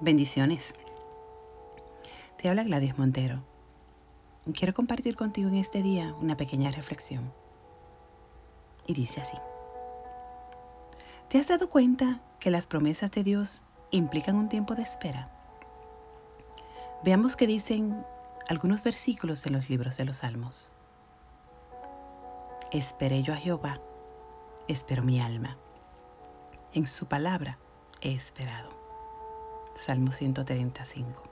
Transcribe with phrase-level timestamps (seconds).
[0.00, 0.74] Bendiciones.
[2.36, 3.42] Te habla Gladys Montero.
[4.52, 7.32] Quiero compartir contigo en este día una pequeña reflexión.
[8.86, 9.38] Y dice así.
[11.30, 15.30] ¿Te has dado cuenta que las promesas de Dios implican un tiempo de espera?
[17.02, 18.04] Veamos qué dicen
[18.50, 20.70] algunos versículos de los libros de los Salmos.
[22.70, 23.80] Esperé yo a Jehová,
[24.68, 25.56] espero mi alma.
[26.74, 27.58] En su palabra
[28.02, 28.75] he esperado.
[29.76, 31.22] Salmo 135.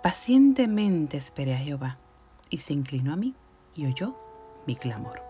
[0.00, 1.98] Pacientemente esperé a Jehová,
[2.50, 3.34] y se inclinó a mí
[3.74, 4.16] y oyó
[4.64, 5.20] mi clamor.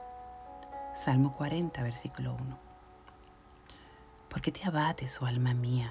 [0.95, 2.59] Salmo 40, versículo 1.
[4.29, 5.91] ¿Por qué te abates, oh alma mía?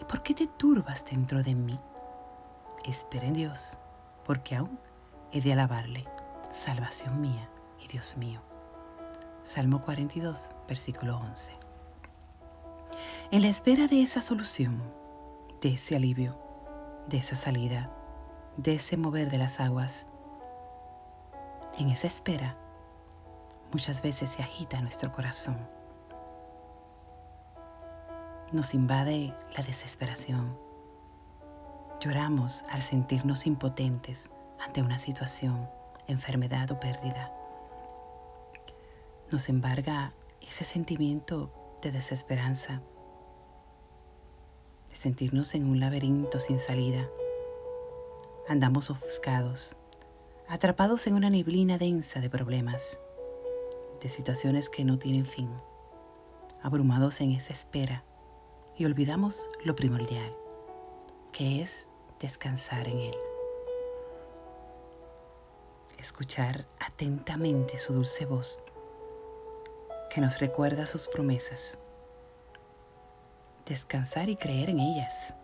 [0.00, 1.78] ¿Y por qué te turbas dentro de mí?
[2.84, 3.78] Espera en Dios,
[4.26, 4.80] porque aún
[5.30, 6.04] he de alabarle,
[6.50, 7.48] salvación mía
[7.80, 8.42] y Dios mío.
[9.44, 11.57] Salmo 42, versículo 11
[13.30, 14.82] en la espera de esa solución,
[15.60, 16.38] de ese alivio,
[17.08, 17.92] de esa salida,
[18.56, 20.06] de ese mover de las aguas.
[21.76, 22.56] En esa espera,
[23.70, 25.58] muchas veces se agita nuestro corazón.
[28.50, 30.58] Nos invade la desesperación.
[32.00, 35.68] Lloramos al sentirnos impotentes ante una situación,
[36.06, 37.30] enfermedad o pérdida.
[39.30, 42.97] Nos embarga ese sentimiento de desesperanza de
[44.98, 47.08] sentirnos en un laberinto sin salida.
[48.48, 49.76] Andamos ofuscados,
[50.48, 52.98] atrapados en una neblina densa de problemas,
[54.02, 55.48] de situaciones que no tienen fin,
[56.62, 58.02] abrumados en esa espera
[58.76, 60.32] y olvidamos lo primordial,
[61.32, 61.86] que es
[62.18, 63.16] descansar en Él.
[65.96, 68.58] Escuchar atentamente su dulce voz
[70.10, 71.78] que nos recuerda sus promesas
[73.68, 75.34] descansar y creer en ellas.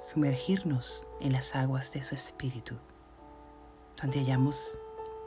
[0.00, 2.76] Sumergirnos en las aguas de su espíritu,
[4.00, 4.78] donde hallamos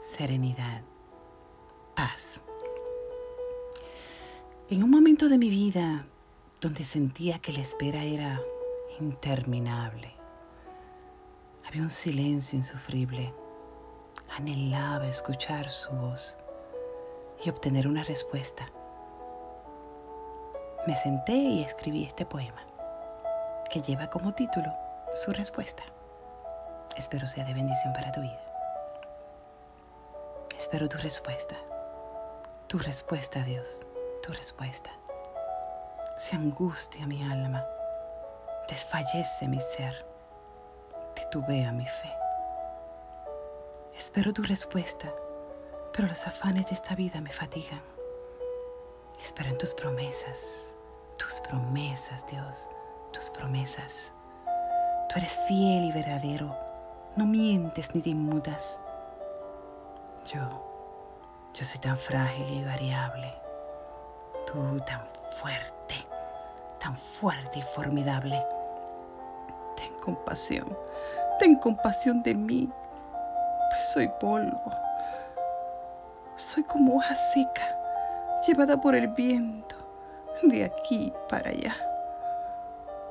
[0.02, 0.82] serenidad,
[1.94, 2.42] paz.
[4.68, 6.06] En un momento de mi vida
[6.60, 8.40] donde sentía que la espera era
[8.98, 10.12] interminable,
[11.66, 13.32] había un silencio insufrible.
[14.36, 16.38] Anhelaba escuchar su voz
[17.44, 18.72] y obtener una respuesta
[20.86, 22.62] me senté y escribí este poema,
[23.70, 24.72] que lleva como título
[25.14, 25.82] su respuesta.
[26.96, 28.40] Espero sea de bendición para tu vida.
[30.56, 31.56] Espero tu respuesta,
[32.66, 33.86] tu respuesta, Dios,
[34.22, 34.90] tu respuesta.
[36.16, 37.64] Se angustia mi alma,
[38.68, 40.06] desfallece mi ser,
[41.14, 42.12] titubea mi fe.
[43.96, 45.12] Espero tu respuesta,
[45.92, 47.82] pero los afanes de esta vida me fatigan.
[49.22, 50.69] Espero en tus promesas,
[51.20, 52.70] tus promesas, Dios,
[53.12, 54.12] tus promesas.
[55.08, 56.56] Tú eres fiel y verdadero,
[57.14, 58.80] no mientes ni te inmutas.
[60.32, 60.40] Yo,
[61.52, 63.30] yo soy tan frágil y variable.
[64.46, 65.02] Tú tan
[65.38, 65.96] fuerte,
[66.78, 68.42] tan fuerte y formidable.
[69.76, 70.76] Ten compasión,
[71.38, 72.70] ten compasión de mí,
[73.70, 74.72] pues soy polvo.
[76.36, 77.78] Soy como hoja seca,
[78.46, 79.69] llevada por el viento
[80.42, 81.76] de aquí para allá.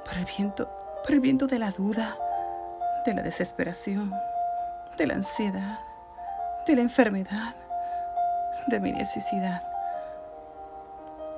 [0.06, 0.70] Por el viento,
[1.04, 2.18] por el viento de la duda,
[3.06, 4.14] de la desesperación,
[4.98, 5.80] de la ansiedad,
[6.66, 7.56] de la enfermedad,
[8.68, 9.62] de mi necesidad.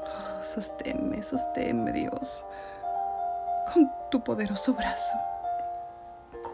[0.03, 2.45] Oh, sosténme, sosténme, Dios,
[3.73, 5.17] con tu poderoso brazo.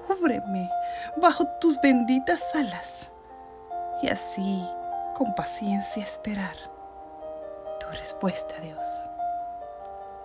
[0.08, 0.70] Cúbreme
[1.18, 3.12] bajo tus benditas alas
[4.02, 4.68] y así,
[5.16, 6.56] con paciencia, esperar
[7.80, 8.86] tu respuesta, Dios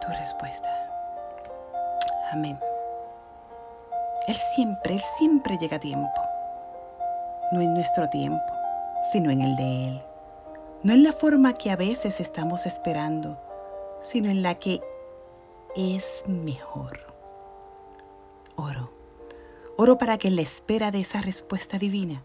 [0.05, 0.69] tu respuesta.
[2.33, 2.59] Amén.
[4.27, 6.21] Él siempre, Él siempre llega a tiempo.
[7.53, 8.53] No en nuestro tiempo,
[9.13, 10.03] sino en el de Él.
[10.83, 13.39] No en la forma que a veces estamos esperando,
[14.01, 14.81] sino en la que
[15.77, 17.01] es mejor.
[18.57, 18.91] Oro.
[19.77, 22.23] Oro para que en la espera de esa respuesta divina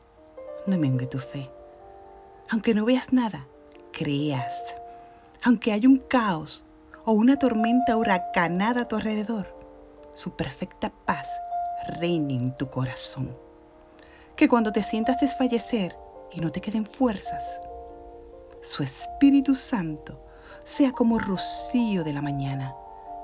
[0.65, 1.49] no mengue tu fe.
[2.49, 3.47] Aunque no veas nada,
[3.91, 4.53] creas.
[5.43, 6.63] Aunque haya un caos,
[7.07, 9.47] o una tormenta huracanada a tu alrededor,
[10.13, 11.29] su perfecta paz
[12.01, 13.33] reine en tu corazón.
[14.35, 15.97] Que cuando te sientas desfallecer
[16.33, 17.61] y no te queden fuerzas,
[18.61, 20.19] su Espíritu Santo
[20.65, 22.75] sea como rocío de la mañana,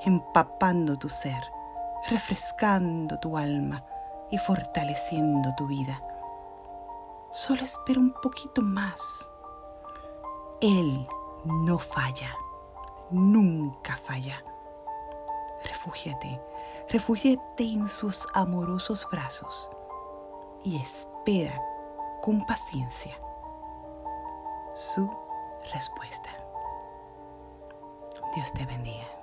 [0.06, 1.44] empapando tu ser,
[2.09, 3.83] refrescando tu alma
[4.31, 6.01] y fortaleciendo tu vida.
[7.33, 9.30] Solo espera un poquito más.
[10.62, 11.06] Él
[11.65, 12.33] no falla
[13.13, 14.44] nunca falla.
[15.65, 16.42] refúgiate,
[16.89, 19.69] refúgiate en sus amorosos brazos
[20.63, 21.57] y espera
[22.21, 23.18] con paciencia
[24.75, 25.10] su
[25.74, 26.30] respuesta.
[28.36, 29.23] Dios te bendiga.